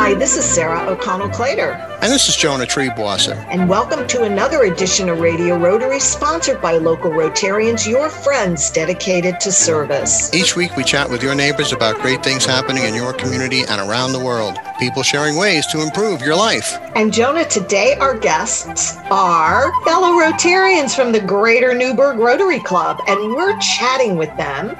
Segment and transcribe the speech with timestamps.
[0.00, 1.74] Hi, this is Sarah O'Connell Clater.
[2.00, 3.34] And this is Jonah Triebwasser.
[3.50, 9.40] And welcome to another edition of Radio Rotary, sponsored by local Rotarians, your friends dedicated
[9.40, 10.32] to service.
[10.32, 13.80] Each week, we chat with your neighbors about great things happening in your community and
[13.80, 14.60] around the world.
[14.78, 16.78] People sharing ways to improve your life.
[16.94, 23.18] And Jonah, today our guests are fellow Rotarians from the Greater Newburgh Rotary Club, and
[23.34, 24.70] we're chatting with them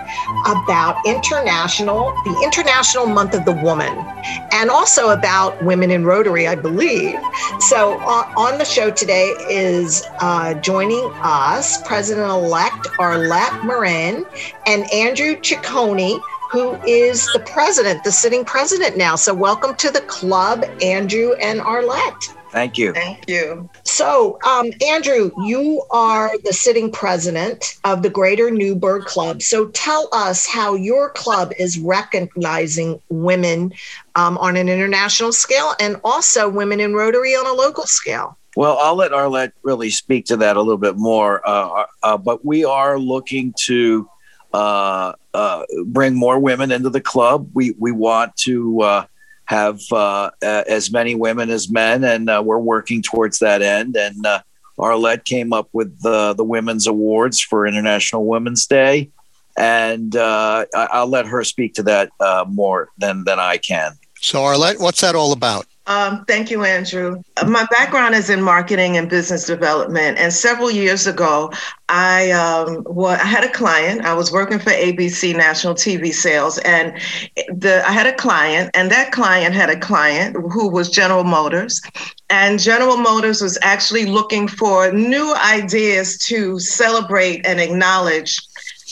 [0.46, 3.92] about international, the International Month of the Woman,
[4.52, 7.07] and also about women in Rotary, I believe.
[7.60, 14.24] So on, on the show today is uh, joining us President-elect Arlette Morin
[14.66, 19.16] and Andrew Ciccone, who is the president, the sitting president now.
[19.16, 22.37] So welcome to the club, Andrew and Arlette.
[22.50, 22.92] Thank you.
[22.94, 23.68] Thank you.
[23.84, 29.42] So, um, Andrew, you are the sitting president of the Greater Newburgh Club.
[29.42, 33.72] So, tell us how your club is recognizing women
[34.14, 38.38] um, on an international scale and also women in Rotary on a local scale.
[38.56, 41.46] Well, I'll let Arlette really speak to that a little bit more.
[41.46, 44.08] Uh, uh, but we are looking to
[44.52, 47.50] uh, uh bring more women into the club.
[47.52, 49.06] We we want to uh,
[49.48, 53.96] have uh, as many women as men, and uh, we're working towards that end.
[53.96, 54.42] And uh,
[54.78, 59.10] Arlette came up with the, the Women's Awards for International Women's Day,
[59.56, 63.92] and uh, I, will let her speak to that uh, more than than I can.
[64.20, 65.64] So, Arlette, what's that all about?
[65.88, 67.22] Um, thank you, Andrew.
[67.46, 70.18] My background is in marketing and business development.
[70.18, 71.50] And several years ago,
[71.88, 74.04] I um, well, I had a client.
[74.04, 76.92] I was working for ABC National TV Sales, and
[77.48, 81.80] the I had a client, and that client had a client who was General Motors,
[82.28, 88.38] and General Motors was actually looking for new ideas to celebrate and acknowledge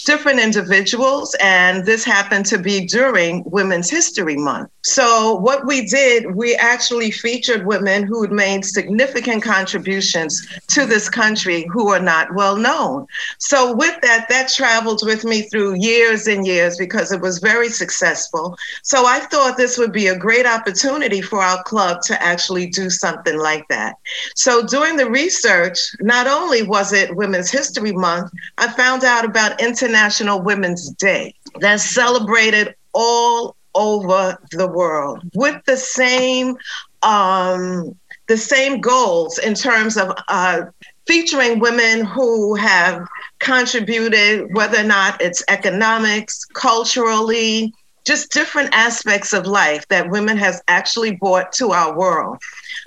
[0.06, 4.70] different individuals, and this happened to be during Women's History Month.
[4.84, 11.08] So, what we did, we actually featured women who had made significant contributions to this
[11.08, 13.06] country who are not well known.
[13.38, 17.68] So, with that, that traveled with me through years and years because it was very
[17.68, 18.56] successful.
[18.84, 22.88] So, I thought this would be a great opportunity for our club to actually do
[22.88, 23.96] something like that.
[24.36, 29.60] So, doing the research, not only was it Women's History Month, I found out about
[29.60, 29.95] International
[30.42, 36.56] Women's Day that's celebrated all over the world with the same
[37.02, 37.94] um,
[38.26, 40.62] the same goals in terms of uh,
[41.06, 43.06] featuring women who have
[43.38, 47.72] contributed, whether or not it's economics, culturally,
[48.04, 52.38] just different aspects of life that women has actually brought to our world.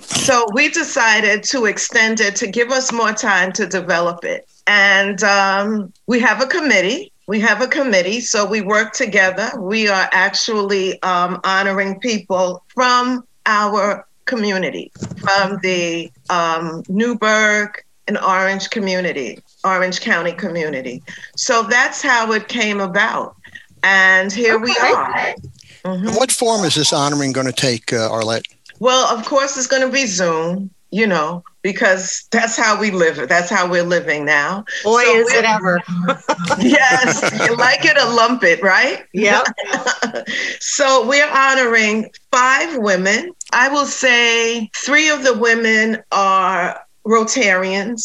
[0.02, 4.49] So we decided to extend it to give us more time to develop it.
[4.66, 9.52] And um, we have a committee we have a committee, so we work together.
[9.56, 18.70] We are actually um, honoring people from our community, from the um, Newburgh and Orange
[18.70, 21.04] community, Orange County community.
[21.36, 23.36] So that's how it came about.
[23.84, 24.64] And here okay.
[24.64, 25.34] we are.
[25.84, 26.16] Mm-hmm.
[26.16, 28.46] What form is this honoring going to take, uh, Arlette?
[28.80, 33.28] Well, of course, it's going to be Zoom you know, because that's how we live.
[33.28, 34.64] That's how we're living now.
[34.82, 35.80] Boy, so is it ever.
[36.60, 39.04] yes, you like it or lump it, right?
[39.12, 39.42] Yeah.
[40.60, 43.32] so we're honoring five women.
[43.52, 48.04] I will say three of the women are Rotarians,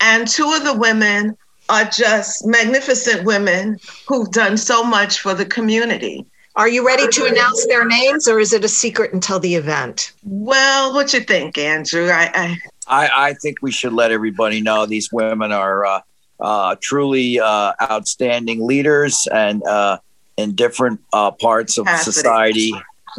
[0.00, 1.36] and two of the women
[1.68, 6.26] are just magnificent women who've done so much for the community.
[6.54, 10.12] Are you ready to announce their names or is it a secret until the event?
[10.22, 12.10] Well, what you think, Andrew?
[12.10, 16.00] I I, I, I think we should let everybody know these women are uh,
[16.40, 19.96] uh, truly uh, outstanding leaders and uh,
[20.36, 22.12] in different uh, parts of Capacity.
[22.12, 22.74] society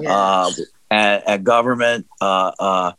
[0.05, 0.51] uh,
[0.91, 2.91] and, and, government, healthcare.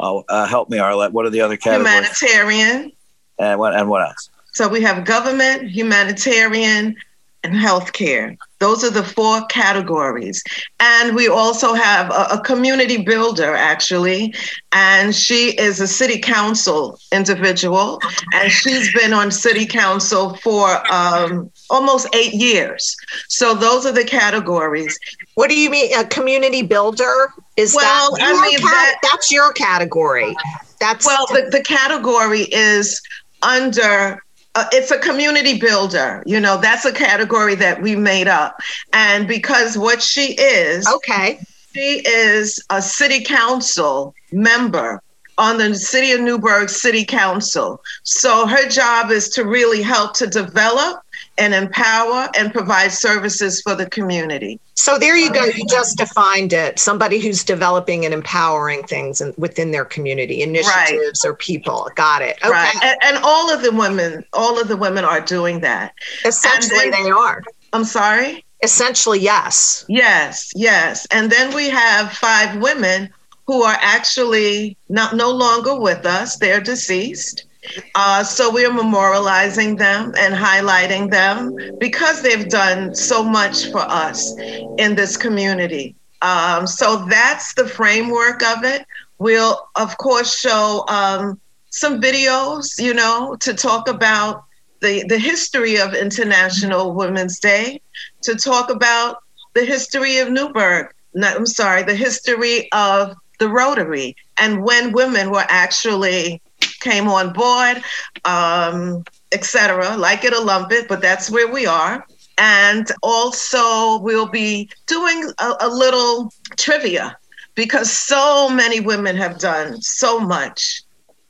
[0.00, 1.12] help me, Arlette.
[1.12, 1.94] What are the other categories?
[1.94, 2.92] Humanitarian.
[3.38, 4.30] And what and what else?
[4.52, 6.96] So we have government, humanitarian,
[7.44, 8.36] and healthcare.
[8.58, 10.42] Those are the four categories.
[10.80, 14.34] And we also have a, a, community builder, actually,
[14.72, 18.00] and she is a city council individual,
[18.32, 22.96] and she's been on city council for um, almost eight years.
[23.28, 24.98] So those are the categories.
[25.34, 27.32] What do you mean, a community builder?
[27.56, 30.34] Is well, that I mean, that, that's your category.
[30.80, 33.00] That's well, the, the category is
[33.42, 34.20] under
[34.54, 36.22] uh, it's a community builder.
[36.26, 38.60] You know, that's a category that we made up.
[38.92, 41.40] And because what she is, okay,
[41.74, 45.02] she is a city council member
[45.38, 47.82] on the City of Newburgh City Council.
[48.02, 51.02] So her job is to really help to develop
[51.38, 54.60] and empower and provide services for the community.
[54.74, 55.44] So there you go.
[55.44, 56.78] You just defined it.
[56.78, 61.30] Somebody who's developing and empowering things in, within their community, initiatives right.
[61.30, 61.88] or people.
[61.96, 62.36] Got it.
[62.42, 62.50] Okay.
[62.50, 62.74] Right.
[62.82, 65.94] And, and, all of the women, all of the women are doing that.
[66.24, 67.42] Essentially, then, they are.
[67.72, 68.44] I'm sorry.
[68.62, 69.84] Essentially, yes.
[69.88, 71.06] Yes, yes.
[71.10, 73.10] And then we have five women
[73.46, 76.36] who are actually not no longer with us.
[76.36, 77.46] They're deceased.
[77.94, 84.36] Uh, so we're memorializing them and highlighting them because they've done so much for us
[84.78, 85.94] in this community.
[86.20, 88.86] Um, so that's the framework of it.
[89.18, 94.44] We'll, of course, show um, some videos, you know, to talk about
[94.80, 97.80] the, the history of International Women's Day,
[98.22, 99.22] to talk about
[99.54, 100.92] the history of Newburgh.
[101.14, 106.40] No, I'm sorry, the history of the Rotary and when women were actually
[106.80, 107.82] came on board,
[108.24, 109.96] um, etc.
[109.96, 112.04] Like lump it, but that's where we are.
[112.38, 117.16] And also, we'll be doing a, a little trivia
[117.54, 120.82] because so many women have done so much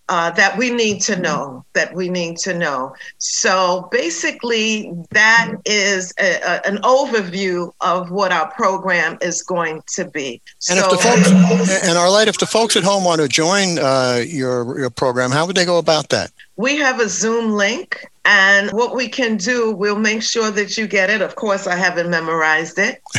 [0.09, 2.95] uh, that we need to know that we need to know.
[3.19, 10.05] So basically that is a, a, an overview of what our program is going to
[10.05, 10.43] be.
[10.69, 13.79] And so, if the folks and Arlette, if the folks at home want to join
[13.79, 16.33] uh, your, your program how would they go about that?
[16.57, 20.87] We have a zoom link and what we can do we'll make sure that you
[20.87, 21.23] get it.
[21.23, 23.01] Of course i haven't memorized it.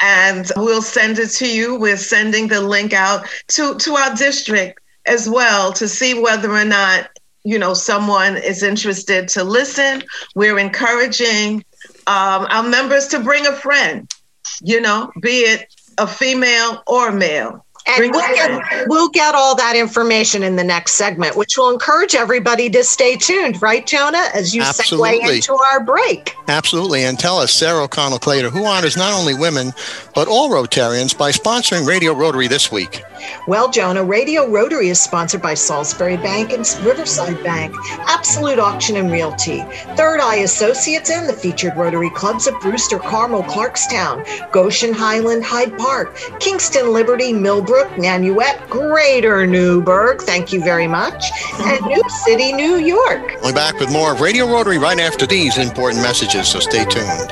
[0.00, 1.78] And we'll send it to you.
[1.78, 6.64] We're sending the link out to to our district as well to see whether or
[6.64, 7.08] not
[7.44, 10.02] you know someone is interested to listen.
[10.34, 11.64] We're encouraging
[12.06, 14.10] um, our members to bring a friend
[14.62, 19.76] you know be it a female or male and we'll get, we'll get all that
[19.76, 24.54] information in the next segment, which will encourage everybody to stay tuned, right, Jonah, as
[24.54, 25.20] you Absolutely.
[25.20, 26.34] segue into our break.
[26.48, 27.04] Absolutely.
[27.04, 29.72] And tell us, Sarah O'Connell Clater, who honors not only women,
[30.14, 33.02] but all Rotarians by sponsoring Radio Rotary this week.
[33.46, 37.74] Well, Jonah, Radio Rotary is sponsored by Salisbury Bank and Riverside Bank,
[38.06, 39.60] Absolute Auction and Realty,
[39.96, 45.76] Third Eye Associates, and the featured Rotary clubs of Brewster, Carmel, Clarkstown, Goshen, Highland, Hyde
[45.78, 51.24] Park, Kingston, Liberty, Millbrook, Nanuet, Greater Newburgh, thank you very much,
[51.60, 53.36] and New City, New York.
[53.42, 56.84] We'll be back with more of Radio Rotary right after these important messages, so stay
[56.84, 57.30] tuned.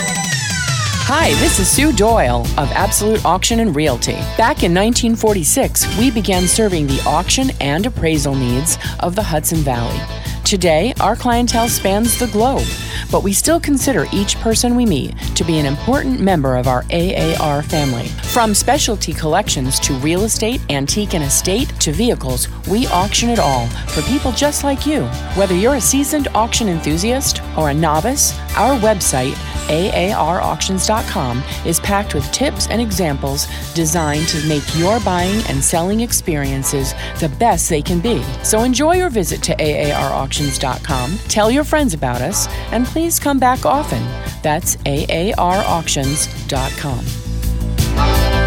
[1.08, 4.14] Hi, this is Sue Doyle of Absolute Auction and Realty.
[4.36, 10.00] Back in 1946, we began serving the auction and appraisal needs of the Hudson Valley.
[10.46, 12.68] Today, our clientele spans the globe,
[13.10, 16.84] but we still consider each person we meet to be an important member of our
[16.92, 18.06] AAR family.
[18.30, 23.66] From specialty collections to real estate, antique and estate to vehicles, we auction it all
[23.88, 25.02] for people just like you.
[25.34, 29.34] Whether you're a seasoned auction enthusiast or a novice, our website
[29.68, 36.94] AARauctions.com is packed with tips and examples designed to make your buying and selling experiences
[37.20, 38.22] the best they can be.
[38.42, 43.66] So enjoy your visit to AARauctions.com, tell your friends about us, and please come back
[43.66, 44.02] often.
[44.42, 47.04] That's AARauctions.com.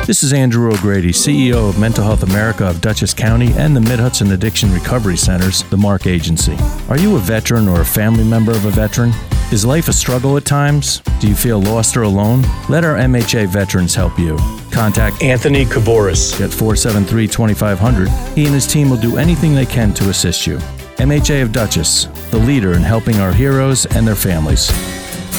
[0.06, 4.00] This is Andrew O'Grady, CEO of Mental Health America of Dutchess County and the Mid
[4.00, 6.58] Hudson Addiction Recovery Centers, the MARC Agency.
[6.90, 9.12] Are you a veteran or a family member of a veteran?
[9.52, 11.00] Is life a struggle at times?
[11.20, 12.44] Do you feel lost or alone?
[12.70, 14.38] Let our MHA veterans help you.
[14.70, 18.10] Contact Anthony Kaboris at 473 2500.
[18.36, 20.58] He and his team will do anything they can to assist you.
[20.98, 24.70] MHA of Dutchess, the leader in helping our heroes and their families.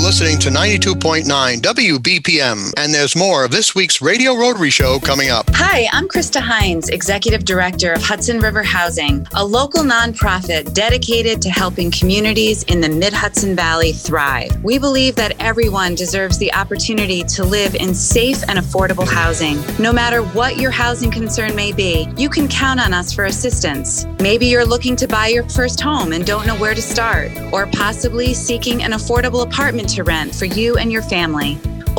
[0.00, 1.24] Listening to 92.9
[1.60, 5.48] WBPM, and there's more of this week's Radio Rotary Show coming up.
[5.50, 11.50] Hi, I'm Christa Hines, Executive Director of Hudson River Housing, a local nonprofit dedicated to
[11.50, 14.64] helping communities in the Mid Hudson Valley thrive.
[14.64, 19.62] We believe that everyone deserves the opportunity to live in safe and affordable housing.
[19.78, 24.06] No matter what your housing concern may be, you can count on us for assistance.
[24.18, 27.66] Maybe you're looking to buy your first home and don't know where to start, or
[27.66, 31.58] possibly seeking an affordable apartment to rent for you and your family.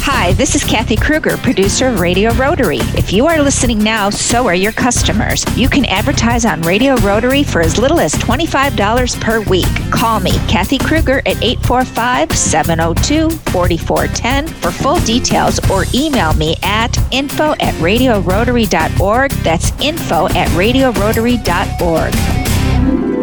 [0.00, 2.78] Hi, this is Kathy Kruger, producer of Radio Rotary.
[2.96, 5.44] If you are listening now, so are your customers.
[5.56, 9.66] You can advertise on Radio Rotary for as little as $25 per week.
[9.90, 16.96] Call me, Kathy Kruger, at 845 702 4410 for full details or email me at
[17.12, 19.30] info at radiorotary.org.
[19.30, 22.37] That's info at radiorotary.org.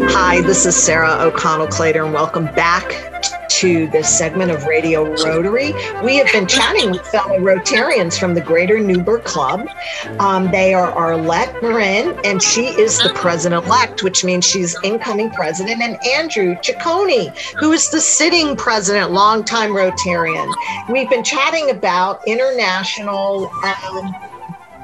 [0.10, 2.90] Hi, this is Sarah O'Connell Clater, and welcome back
[3.50, 5.74] to this segment of Radio Rotary.
[6.04, 9.68] We have been chatting with fellow Rotarians from the Greater Newburgh Club.
[10.20, 15.30] Um, they are Arlette Morin, and she is the president elect, which means she's incoming
[15.32, 20.54] president, and Andrew Ciccone, who is the sitting president, longtime Rotarian.
[20.90, 23.52] We've been chatting about International.
[23.64, 24.16] Um,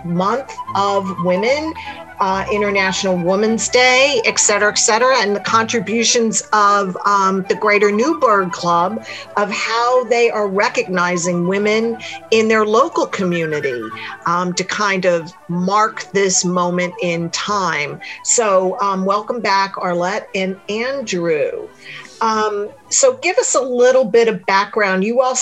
[0.05, 1.73] month of women
[2.21, 7.91] uh, International Women's Day, et cetera, et cetera, and the contributions of um, the Greater
[7.91, 9.03] Newburgh Club
[9.37, 11.97] of how they are recognizing women
[12.29, 13.81] in their local community
[14.27, 17.99] um, to kind of mark this moment in time.
[18.23, 21.69] So, um, welcome back, Arlette and Andrew.
[22.21, 25.03] Um, so, give us a little bit of background.
[25.03, 25.35] You all,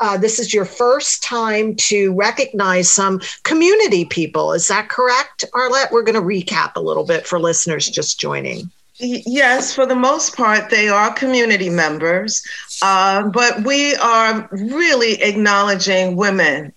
[0.00, 4.52] uh, this is your first time to recognize some community people.
[4.52, 5.92] Is that correct, Arlette?
[5.92, 8.70] We're going to recap a little bit for listeners just joining.
[8.98, 12.42] Yes, for the most part, they are community members,
[12.82, 16.72] uh, but we are really acknowledging women,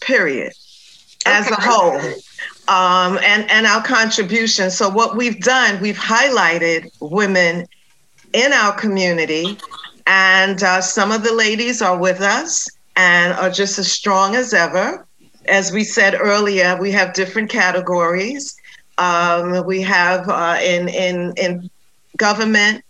[0.00, 0.52] period,
[1.26, 2.00] as a whole.
[2.66, 4.70] Um, and, and our contribution.
[4.70, 7.66] So, what we've done, we've highlighted women
[8.34, 9.56] in our community.
[10.06, 14.52] And uh, some of the ladies are with us and are just as strong as
[14.52, 15.06] ever.
[15.46, 18.56] As we said earlier, we have different categories.
[18.98, 21.70] Um, we have uh, in in in
[22.16, 22.84] government,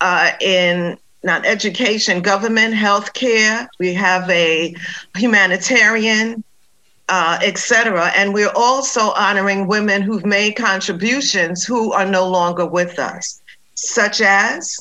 [0.00, 3.66] uh, in not education, government, healthcare.
[3.78, 4.74] We have a
[5.16, 6.42] humanitarian,
[7.08, 8.12] uh, etc.
[8.16, 13.40] And we're also honoring women who've made contributions who are no longer with us
[13.74, 14.78] such as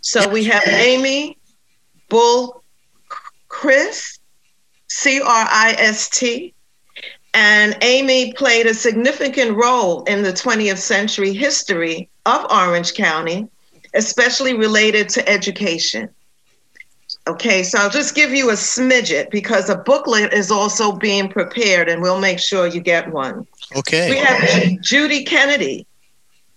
[0.00, 1.38] so we have Amy
[2.08, 2.62] Bull
[3.48, 4.20] Crist,
[4.88, 6.54] C R I S T.
[7.34, 13.48] And Amy played a significant role in the 20th century history of Orange County,
[13.94, 16.10] especially related to education.
[17.26, 21.88] Okay, so I'll just give you a smidget because a booklet is also being prepared
[21.88, 23.46] and we'll make sure you get one.
[23.76, 24.10] Okay.
[24.10, 25.86] We have Judy Kennedy,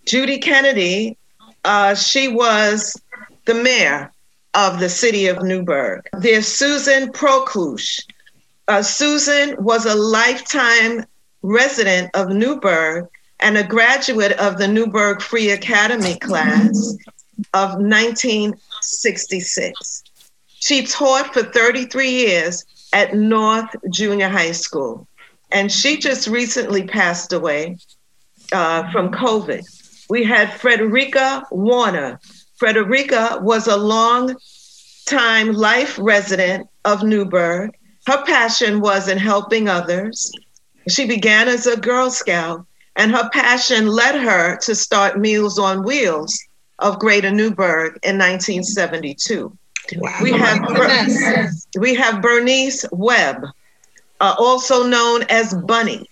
[0.05, 1.17] Judy Kennedy,
[1.63, 3.01] uh, she was
[3.45, 4.11] the mayor
[4.53, 6.07] of the city of Newburgh.
[6.19, 8.05] There's Susan Prokush.
[8.67, 11.05] Uh, Susan was a lifetime
[11.41, 13.07] resident of Newburgh
[13.39, 16.97] and a graduate of the Newburgh Free Academy class
[17.53, 20.03] of 1966.
[20.47, 25.07] She taught for 33 years at North Junior High School,
[25.51, 27.77] and she just recently passed away
[28.51, 29.63] uh, from COVID
[30.09, 32.19] we had Frederica Warner.
[32.55, 34.35] Frederica was a long
[35.05, 37.71] time life resident of Newburgh.
[38.07, 40.31] Her passion was in helping others.
[40.87, 45.83] She began as a Girl Scout, and her passion led her to start Meals on
[45.83, 46.37] Wheels
[46.79, 49.57] of Greater Newburgh in 1972.
[49.97, 50.19] Wow.
[50.21, 53.45] We have we have Bernice Webb,
[54.19, 56.07] uh, also known as Bunny.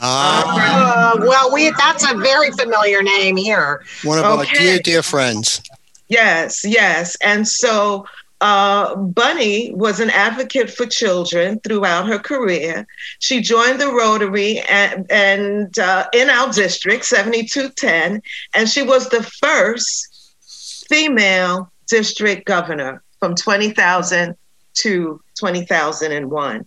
[0.00, 3.84] Uh, well, we that's a very familiar name here.
[4.02, 4.48] One of okay.
[4.48, 5.62] our dear, dear friends.
[6.08, 7.16] Yes, yes.
[7.22, 8.06] And so
[8.40, 12.86] uh, Bunny was an advocate for children throughout her career.
[13.18, 18.22] She joined the Rotary and, and uh, in our district, 7210,
[18.54, 20.34] and she was the first
[20.88, 24.36] female district governor from 20,000
[24.74, 26.66] to 20,001.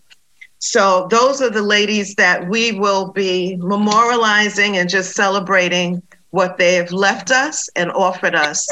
[0.63, 6.89] So those are the ladies that we will be memorializing and just celebrating what they've
[6.89, 8.65] left us and offered us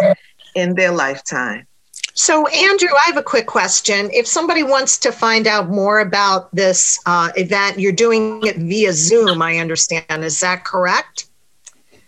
[0.56, 1.68] in their lifetime.
[2.14, 4.10] So, Andrew, I have a quick question.
[4.14, 8.94] If somebody wants to find out more about this uh, event, you're doing it via
[8.94, 10.24] Zoom, I understand.
[10.24, 11.26] Is that correct?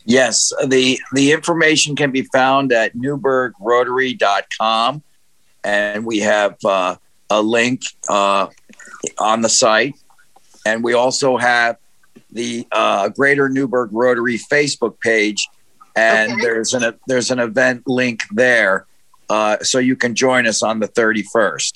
[0.05, 0.53] Yes.
[0.65, 5.03] The, the information can be found at newburghrotary.com
[5.65, 6.95] and we have uh,
[7.29, 8.47] a link uh,
[9.19, 9.95] on the site,
[10.65, 11.77] and we also have
[12.31, 15.47] the uh, Greater Newburgh Rotary Facebook page,
[15.95, 16.41] and Okay.
[16.41, 18.85] there's an there's an event link there,
[19.29, 21.73] uh, so you can join us on the 31st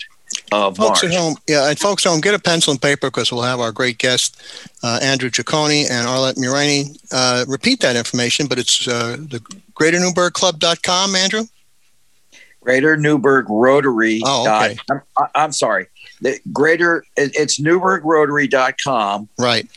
[0.52, 1.14] of Folks March.
[1.14, 3.60] at home, yeah, and folks at home, get a pencil and paper because we'll have
[3.60, 4.42] our great guest,
[4.84, 9.40] uh, Andrew Ciccone and Arlette Murani, uh, repeat that information, but it's uh, the
[9.80, 11.44] greaternewburghclub.com, Andrew?
[12.62, 14.22] Greater Newburgh Rotary.
[14.26, 14.78] Oh, okay.
[14.92, 15.02] I'm,
[15.36, 15.88] I'm sorry.
[16.22, 19.68] The Greater it- it's newburghrotary.com Right.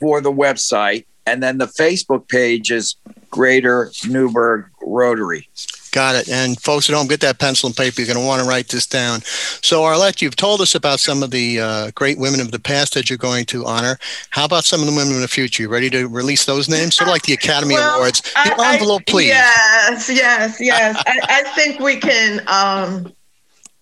[0.00, 2.96] for the website, and then the Facebook page is
[3.30, 5.48] Greater Newburgh Rotary.
[5.90, 6.28] Got it.
[6.28, 8.00] And folks at home, get that pencil and paper.
[8.00, 9.20] You're going to want to write this down.
[9.62, 12.94] So, Arlette, you've told us about some of the uh, great women of the past
[12.94, 13.96] that you're going to honor.
[14.30, 15.62] How about some of the women of the future?
[15.62, 16.96] You ready to release those names?
[16.96, 18.22] Sort of like the Academy Well, Awards.
[18.22, 19.28] The I- envelope, please.
[19.28, 21.00] Yes, yes, yes.
[21.06, 23.12] I, I think we can um,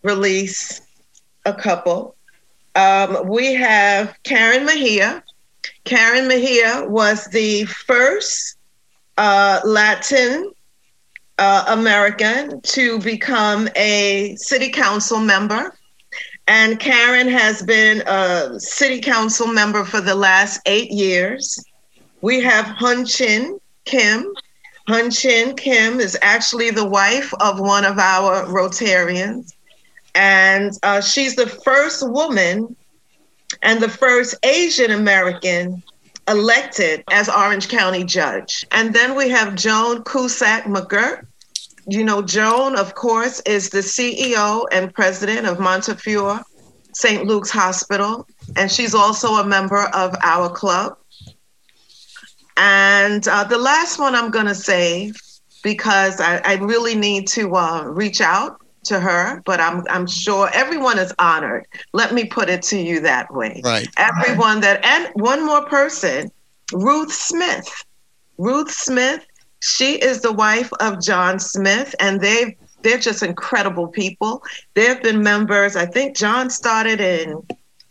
[0.02, 0.82] release
[1.44, 2.16] a couple.
[2.74, 5.22] Um, we have Karen Mejia.
[5.84, 8.56] Karen Mejia was the first
[9.18, 10.52] uh, Latin
[11.38, 15.74] uh, American to become a city council member.
[16.48, 21.62] And Karen has been a city council member for the last eight years.
[22.20, 24.32] We have Hyun Chin Kim.
[24.88, 29.52] Hyun Chin Kim is actually the wife of one of our Rotarians.
[30.14, 32.76] And uh, she's the first woman
[33.62, 35.82] and the first Asian American
[36.28, 38.66] elected as Orange County judge.
[38.72, 41.26] And then we have Joan Cusack McGuirk.
[41.88, 46.40] You know, Joan, of course, is the CEO and president of Montefiore
[46.94, 47.26] St.
[47.26, 48.26] Luke's Hospital,
[48.56, 50.96] and she's also a member of our club.
[52.56, 55.12] And uh, the last one I'm going to say,
[55.62, 60.50] because I, I really need to uh, reach out to her, but I'm, I'm sure
[60.52, 61.66] everyone is honored.
[61.92, 63.88] Let me put it to you that way Right.
[63.96, 66.30] everyone that and one more person
[66.72, 67.68] ruth smith
[68.38, 69.24] ruth smith
[69.60, 74.42] she is the wife of john smith and they've they're just incredible people
[74.74, 77.42] they've been members i think john started in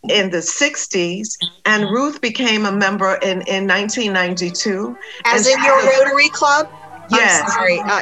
[0.08, 5.86] in the 60s and ruth became a member in in 1992 As in your was-
[6.00, 6.66] Rotary Club?
[7.12, 7.42] Yes.
[7.42, 7.80] I'm sorry.
[7.80, 8.00] Uh,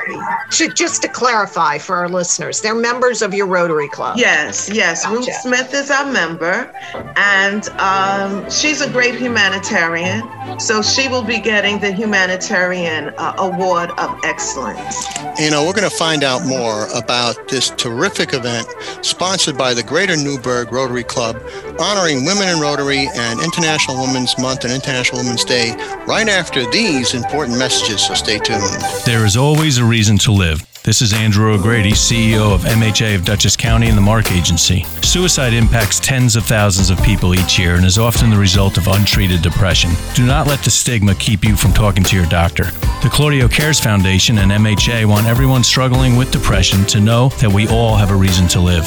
[0.50, 4.18] to, just to clarify for our listeners, they're members of your Rotary Club.
[4.18, 5.06] Yes, yes.
[5.08, 6.72] Ruth Smith is our member,
[7.16, 10.22] and um, she's a great humanitarian.
[10.58, 15.06] So she will be getting the Humanitarian uh, Award of Excellence.
[15.38, 18.66] You know, we're going to find out more about this terrific event
[19.02, 21.40] sponsored by the Greater Newburgh Rotary Club,
[21.78, 25.74] honoring women in Rotary and International Women's Month and International Women's Day
[26.06, 28.06] right after these important messages.
[28.06, 28.60] So stay tuned.
[29.04, 30.69] There is always a reason to live.
[30.82, 34.84] This is Andrew O'Grady, CEO of MHA of Dutchess County and the MARC Agency.
[35.02, 38.88] Suicide impacts tens of thousands of people each year and is often the result of
[38.88, 39.90] untreated depression.
[40.14, 42.64] Do not let the stigma keep you from talking to your doctor.
[43.02, 47.68] The Claudio Cares Foundation and MHA want everyone struggling with depression to know that we
[47.68, 48.86] all have a reason to live.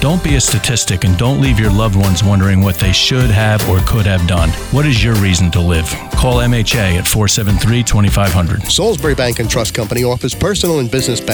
[0.00, 3.66] Don't be a statistic and don't leave your loved ones wondering what they should have
[3.70, 4.50] or could have done.
[4.70, 5.86] What is your reason to live?
[6.12, 8.62] Call MHA at 473 2500.
[8.70, 11.33] Salisbury Bank and Trust Company offers personal and business banking,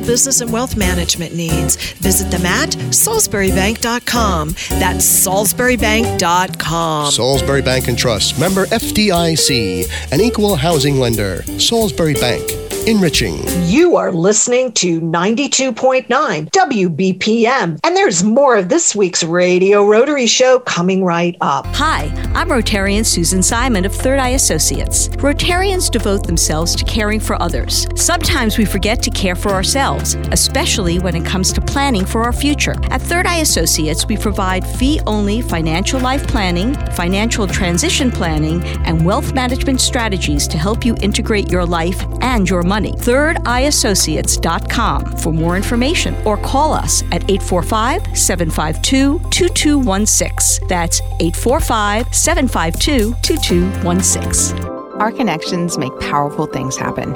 [0.00, 1.76] business and wealth management needs.
[1.94, 4.48] Visit them at salisburybank.com.
[4.78, 7.10] That's salisburybank.com.
[7.10, 11.42] Salisbury Bank and Trust, member FDIC, an equal housing lender.
[11.58, 12.42] Salisbury Bank,
[12.86, 13.38] enriching.
[13.62, 16.06] You are listening to 92.9
[16.50, 21.64] WBPM, and there's more of this week's Radio Rotary Show coming right up.
[21.76, 25.08] Hi, I'm Rotarian Susan Simon of Third Eye Associates.
[25.08, 27.86] Rotarians devote themselves to caring for others.
[27.94, 32.32] Sometimes we forget to care for ourselves, especially when it comes to planning for our
[32.32, 32.74] future.
[32.90, 39.04] At Third Eye Associates, we provide fee only financial life planning, financial transition planning, and
[39.04, 42.71] wealth management strategies to help you integrate your life and your money.
[42.80, 50.66] ThirdEyeAssociates.com for more information or call us at 845 752 2216.
[50.68, 54.58] That's 845 752 2216.
[55.00, 57.14] Our connections make powerful things happen,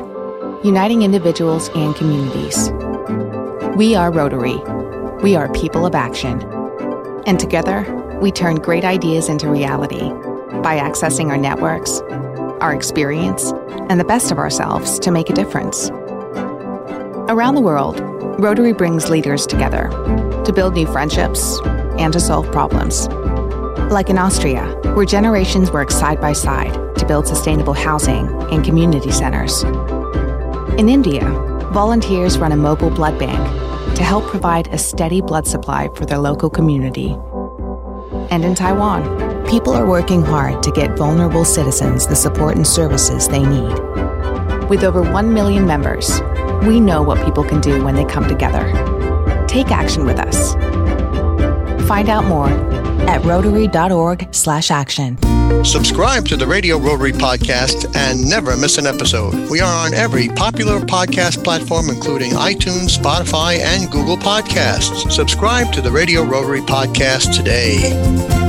[0.64, 2.70] uniting individuals and communities.
[3.76, 4.56] We are Rotary.
[5.22, 6.42] We are people of action.
[7.26, 7.84] And together,
[8.20, 10.08] we turn great ideas into reality
[10.62, 12.00] by accessing our networks,
[12.60, 13.52] our experience,
[13.88, 15.90] and the best of ourselves to make a difference.
[17.28, 18.00] Around the world,
[18.38, 19.88] Rotary brings leaders together
[20.44, 21.60] to build new friendships
[21.98, 23.08] and to solve problems.
[23.90, 29.10] Like in Austria, where generations work side by side to build sustainable housing and community
[29.10, 29.62] centers.
[30.78, 31.28] In India,
[31.72, 33.38] volunteers run a mobile blood bank
[33.96, 37.16] to help provide a steady blood supply for their local community.
[38.30, 39.02] And in Taiwan,
[39.48, 43.72] people are working hard to get vulnerable citizens the support and services they need.
[44.68, 46.20] With over 1 million members,
[46.62, 48.64] we know what people can do when they come together.
[49.46, 50.54] Take action with us.
[51.86, 52.48] Find out more
[53.08, 55.18] at rotary.org/action.
[55.64, 59.48] Subscribe to the Radio Rotary podcast and never miss an episode.
[59.48, 65.12] We are on every popular podcast platform, including iTunes, Spotify, and Google Podcasts.
[65.12, 68.45] Subscribe to the Radio Rotary podcast today.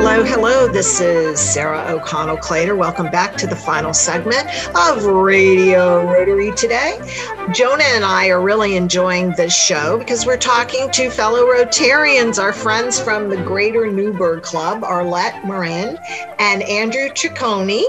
[0.00, 0.68] Hello, hello.
[0.68, 2.76] This is Sarah O'Connell Clater.
[2.76, 7.00] Welcome back to the final segment of Radio Rotary today.
[7.52, 12.52] Jonah and I are really enjoying this show because we're talking to fellow Rotarians, our
[12.52, 15.98] friends from the Greater Newburgh Club, Arlette Morin
[16.38, 17.82] and Andrew Ciccone.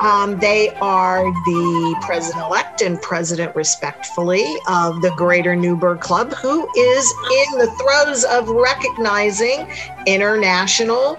[0.00, 6.66] Um, they are the president elect and president, respectfully, of the Greater Newburgh Club, who
[6.78, 7.14] is
[7.52, 9.68] in the throes of recognizing
[10.06, 11.18] International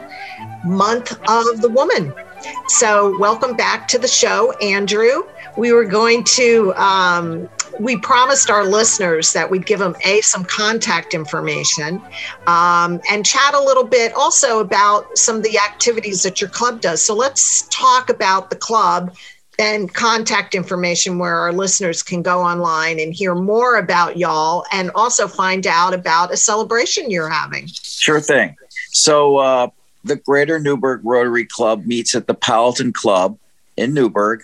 [0.63, 2.13] Month of the Woman.
[2.67, 5.23] So, welcome back to the show, Andrew.
[5.57, 10.43] We were going to, um, we promised our listeners that we'd give them a some
[10.43, 12.01] contact information
[12.47, 16.81] um, and chat a little bit also about some of the activities that your club
[16.81, 17.01] does.
[17.01, 19.15] So, let's talk about the club
[19.59, 24.89] and contact information where our listeners can go online and hear more about y'all and
[24.95, 27.67] also find out about a celebration you're having.
[27.67, 28.55] Sure thing.
[28.93, 29.67] So, uh,
[30.03, 33.37] the Greater Newburgh Rotary Club meets at the Powelton Club
[33.77, 34.43] in Newburgh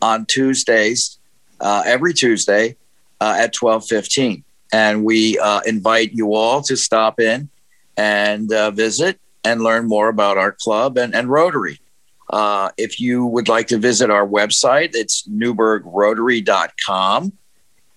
[0.00, 1.18] on Tuesdays,
[1.60, 2.76] uh, every Tuesday
[3.20, 7.48] uh, at twelve fifteen, and we uh, invite you all to stop in
[7.96, 11.80] and uh, visit and learn more about our club and, and Rotary.
[12.30, 17.32] Uh, if you would like to visit our website, it's newburghrotary.com.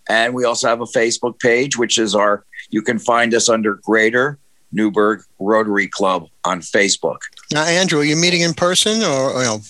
[0.10, 3.76] And we also have a Facebook page, which is our, you can find us under
[3.76, 4.38] Greater
[4.72, 7.20] Newburgh Rotary Club on Facebook.
[7.52, 9.62] Now, Andrew, are you meeting in person or you know,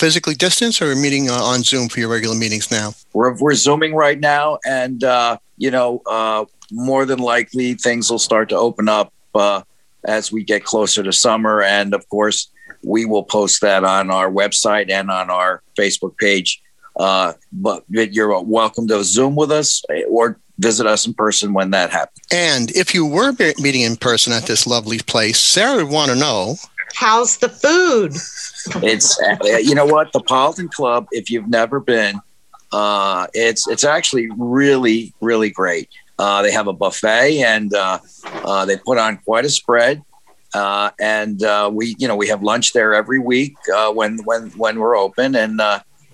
[0.00, 2.94] physically distanced, or are you meeting uh, on Zoom for your regular meetings now?
[3.12, 8.18] We're, we're Zooming right now, and uh, you know, uh, more than likely things will
[8.18, 9.62] start to open up uh,
[10.04, 12.50] as we get closer to summer, and of course,
[12.82, 16.62] we will post that on our website and on our Facebook page.
[16.96, 21.90] Uh, but you're welcome to Zoom with us or visit us in person when that
[21.90, 22.24] happens.
[22.30, 26.16] And if you were meeting in person at this lovely place, Sarah would want to
[26.16, 26.56] know
[26.94, 28.12] how's the food?
[28.84, 29.18] It's
[29.64, 31.06] you know what the Powelton Club.
[31.12, 32.20] If you've never been,
[32.72, 35.88] uh, it's it's actually really really great.
[36.18, 37.98] Uh, they have a buffet and uh,
[38.44, 40.02] uh they put on quite a spread.
[40.52, 43.54] Uh, and uh, we, you know, we have lunch there every week
[43.94, 45.60] when when when we're open, and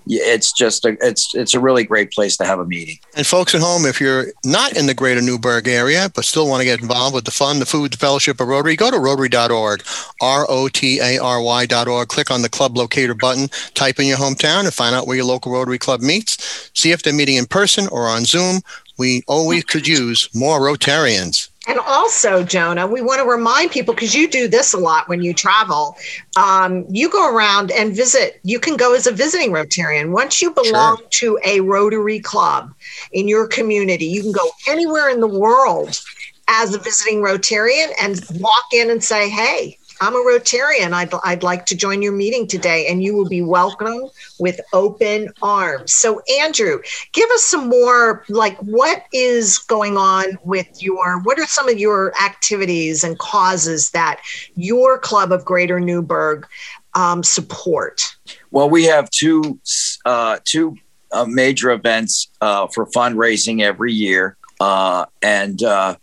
[0.06, 2.98] it's just a it's it's a really great place to have a meeting.
[3.16, 6.60] And folks at home, if you're not in the greater Newburgh area but still want
[6.60, 9.82] to get involved with the fun, the food, the fellowship of Rotary, go to rotary.org,
[10.20, 12.08] R O T A R Y.org.
[12.08, 15.26] Click on the club locator button, type in your hometown, and find out where your
[15.26, 16.70] local Rotary Club meets.
[16.74, 18.60] See if they're meeting in person or on Zoom.
[18.98, 21.50] We always could use more Rotarians.
[21.66, 25.22] And also, Jonah, we want to remind people because you do this a lot when
[25.22, 25.96] you travel.
[26.36, 28.40] Um, you go around and visit.
[28.44, 30.12] You can go as a visiting Rotarian.
[30.12, 31.38] Once you belong sure.
[31.38, 32.72] to a Rotary club
[33.12, 36.00] in your community, you can go anywhere in the world
[36.48, 40.92] as a visiting Rotarian and walk in and say, "Hey, I'm a Rotarian.
[40.92, 45.32] I'd, I'd like to join your meeting today, and you will be welcome with open
[45.42, 45.94] arms.
[45.94, 46.80] So, Andrew,
[47.12, 51.78] give us some more like what is going on with your, what are some of
[51.78, 54.20] your activities and causes that
[54.54, 56.46] your Club of Greater Newburgh
[56.94, 58.16] um, support?
[58.50, 59.58] Well, we have two,
[60.04, 60.76] uh, two
[61.12, 64.36] uh, major events uh, for fundraising every year.
[64.60, 65.96] Uh, and uh,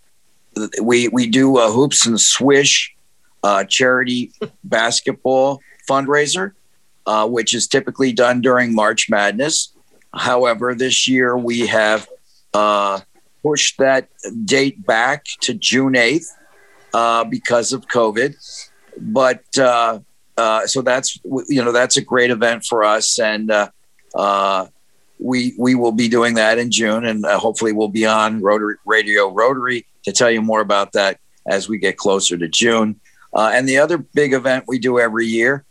[0.81, 2.92] we, we do hoops and swish
[3.43, 4.31] uh, charity
[4.63, 6.53] basketball fundraiser,
[7.05, 9.73] uh, which is typically done during March Madness.
[10.13, 12.07] However, this year we have
[12.53, 13.01] uh,
[13.41, 14.07] pushed that
[14.45, 16.27] date back to June 8th
[16.93, 18.35] uh, because of COVID.
[18.97, 19.99] But uh,
[20.37, 23.51] uh, so that's you know that's a great event for us, and
[25.19, 29.31] we we will be doing that in June, and hopefully we'll be on Rotary Radio
[29.31, 32.99] Rotary to tell you more about that as we get closer to June.
[33.33, 35.65] Uh, and the other big event we do every year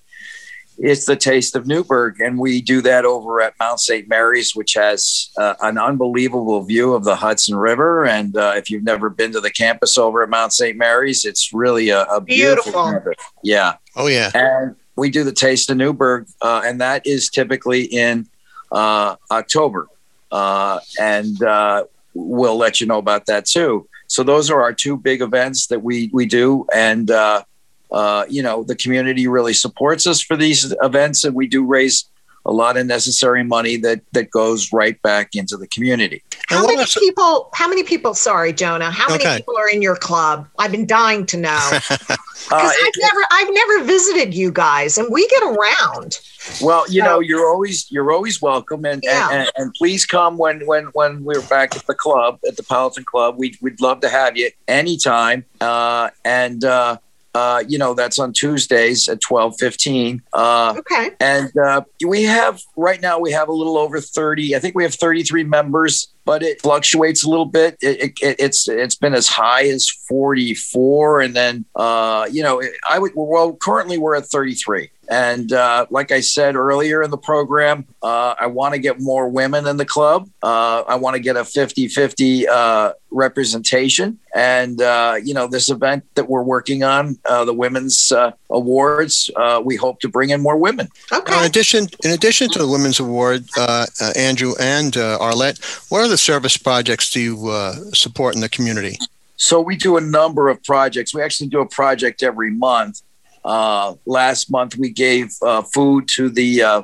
[0.79, 4.09] is the Taste of Newburgh, and we do that over at Mount St.
[4.09, 8.05] Mary's, which has uh, an unbelievable view of the Hudson River.
[8.05, 10.77] And uh, if you've never been to the campus over at Mount St.
[10.77, 12.93] Mary's, it's really a, a beautiful, Beautiful.
[12.93, 13.15] campus.
[13.45, 13.75] Yeah.
[13.97, 14.31] Oh yeah.
[14.35, 18.27] And we do the Taste of Newburgh, uh, and that is typically in
[18.73, 19.89] uh, October.
[20.31, 23.87] Uh, and uh, we'll let you know about that too.
[24.07, 27.45] So those are our two big events that we we do, and uh,
[27.93, 32.09] uh, you know the community really supports us for these events, and we do raise
[32.45, 36.23] a lot of necessary money that that goes right back into the community.
[36.49, 37.51] How many people?
[37.55, 38.15] How many people?
[38.15, 38.91] Sorry, Jonah.
[38.91, 40.49] How many people are in your club?
[40.59, 42.19] I've been dying to know because
[42.51, 46.19] Uh, I've never, I've never visited you guys, and we get around.
[46.61, 49.29] Well, you know, you're always you're always welcome, and, Yeah.
[49.31, 52.65] and, and and please come when when when we're back at the club at the
[52.65, 53.37] Powelton Club.
[53.39, 55.45] We we'd love to have you anytime.
[55.61, 56.97] Uh, and uh,
[57.35, 60.23] uh, you know that's on Tuesdays at twelve fifteen.
[60.33, 61.11] Uh, okay.
[61.21, 64.55] And uh, we have right now we have a little over thirty.
[64.55, 67.77] I think we have thirty three members, but it fluctuates a little bit.
[67.81, 72.63] It, it, it's it's been as high as forty four, and then uh, you know
[72.89, 74.91] I would well currently we're at thirty three.
[75.13, 79.29] And uh, like I said earlier in the program, uh, I want to get more
[79.29, 80.27] women in the club.
[80.43, 84.19] Uh, I want to get a 50 50 uh, representation.
[84.35, 89.29] And, uh, you know, this event that we're working on, uh, the Women's uh, Awards,
[89.37, 90.89] uh, we hope to bring in more women.
[91.13, 91.39] Okay.
[91.39, 96.03] In addition, in addition to the Women's Award, uh, uh, Andrew and uh, Arlette, what
[96.03, 98.97] other service projects do you uh, support in the community?
[99.37, 101.13] So we do a number of projects.
[101.15, 103.03] We actually do a project every month.
[103.45, 106.83] Uh, last month we gave uh, food to the uh,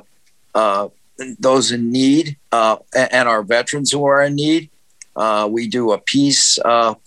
[0.53, 0.89] uh,
[1.39, 4.69] those in need uh, and our veterans who are in need.
[5.49, 6.57] We do a peace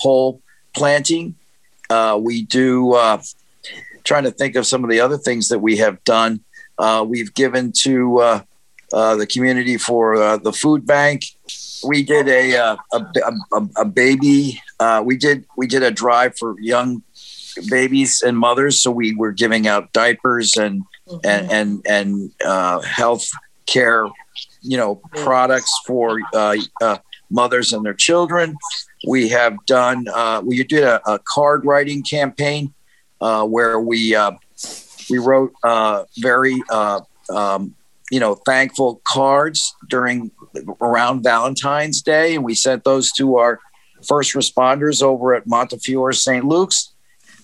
[0.01, 0.41] pole
[0.75, 1.35] planting.
[2.19, 2.95] We do
[4.05, 6.41] trying to think of some of the other things that we have done.
[7.07, 8.43] We've given to
[8.91, 11.25] the community for the food bank.
[11.85, 14.61] We did a a, a, a- baby.
[15.05, 17.03] We did we did a drive for young
[17.69, 18.83] babies and mothers.
[18.83, 20.83] So we were giving out diapers and
[21.25, 23.29] and and and uh, health
[23.67, 24.07] care,
[24.61, 26.99] you know, products for uh, uh,
[27.31, 28.57] mothers and their children.
[29.07, 30.07] We have done.
[30.13, 32.73] Uh, we did a, a card writing campaign
[33.21, 34.33] uh, where we uh,
[35.11, 37.75] we wrote uh, very uh, um,
[38.11, 40.31] you know thankful cards during
[40.81, 43.59] around Valentine's Day, and we sent those to our
[44.07, 46.45] first responders over at Montefiore St.
[46.45, 46.92] Luke's.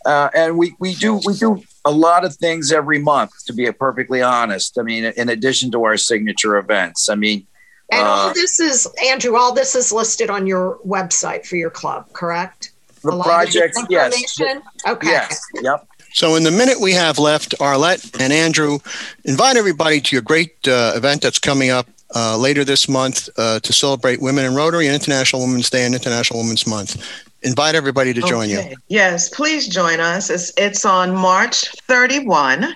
[0.09, 3.71] Uh, and we, we do we do a lot of things every month to be
[3.73, 4.79] perfectly honest.
[4.79, 7.47] I mean, in addition to our signature events, I mean,
[7.93, 9.37] And all uh, this is Andrew.
[9.37, 12.73] All this is listed on your website for your club, correct?
[13.03, 14.41] the A lot of this projects, yes.
[14.87, 15.09] Okay.
[15.09, 15.87] yes, yep.
[16.15, 18.79] So, in the minute we have left, Arlette and Andrew,
[19.25, 23.61] invite everybody to your great uh, event that's coming up uh, later this month uh,
[23.61, 26.97] to celebrate Women in Rotary and International Women's Day and International Women's Month.
[27.43, 28.63] Invite everybody to join you.
[28.89, 30.29] Yes, please join us.
[30.31, 32.75] It's, it's on March 31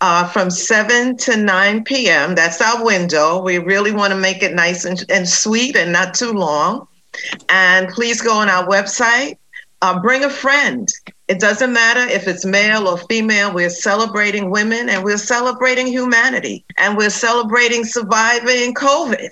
[0.00, 2.34] uh, from 7 to 9 p.m.
[2.34, 3.42] That's our window.
[3.42, 6.86] We really want to make it nice and, and sweet and not too long.
[7.48, 9.38] And please go on our website.
[9.82, 10.88] Uh, bring a friend.
[11.28, 13.52] It doesn't matter if it's male or female.
[13.52, 19.28] We're celebrating women and we're celebrating humanity and we're celebrating surviving COVID.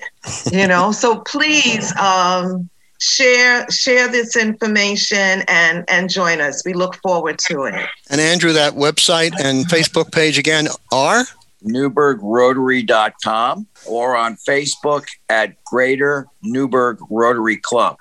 [0.52, 2.68] You know, so please um,
[3.02, 6.64] share share this information and and join us.
[6.64, 7.74] We look forward to it.
[8.10, 11.24] And Andrew, that website and Facebook page again are
[11.64, 17.96] NewburghRotary.com or on Facebook at Greater Newburgh Rotary Club.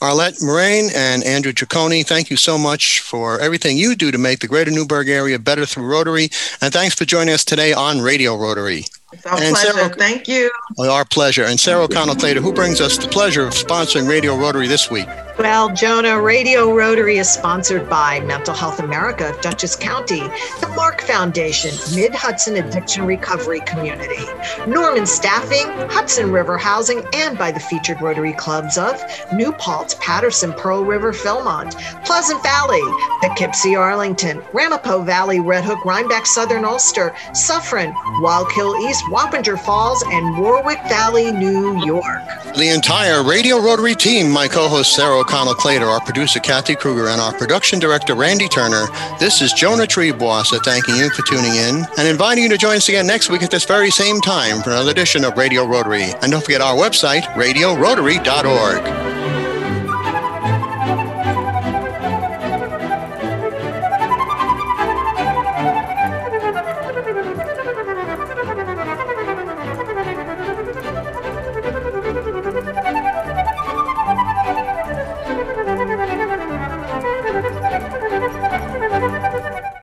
[0.00, 4.40] Arlette Morin and Andrew Ciccone, thank you so much for everything you do to make
[4.40, 6.28] the greater Newburgh area better through Rotary.
[6.60, 8.84] And thanks for joining us today on Radio Rotary.
[9.12, 9.72] It's our And pleasure.
[9.72, 10.50] Sarah- Thank you.
[10.78, 11.44] Oh, our pleasure.
[11.44, 15.06] And Sarah O'Connell Clater, who brings us the pleasure of sponsoring Radio Rotary this week.
[15.38, 20.20] Well, Jonah, Radio Rotary is sponsored by Mental Health America of Dutchess County,
[20.60, 24.26] the MARC Foundation, Mid Hudson Addiction Recovery Community,
[24.66, 30.52] Norman Staffing, Hudson River Housing, and by the featured Rotary clubs of New Paltz, Patterson,
[30.52, 31.72] Pearl River, Philmont,
[32.04, 32.82] Pleasant Valley,
[33.22, 40.02] Poughkeepsie, Arlington, Ramapo Valley, Red Hook, Rhinebeck, Southern Ulster, Suffern, Wallkill, East West Wappinger Falls
[40.08, 42.22] and Warwick Valley, New York.
[42.56, 47.08] The entire Radio Rotary team, my co host Sarah O'Connell Clater, our producer Kathy Kruger,
[47.08, 48.86] and our production director Randy Turner,
[49.18, 52.88] this is Jonah Triebwasser thanking you for tuning in and inviting you to join us
[52.88, 56.12] again next week at this very same time for another edition of Radio Rotary.
[56.22, 59.09] And don't forget our website, radiorotary.org.